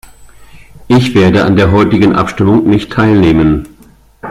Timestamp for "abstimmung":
2.15-2.67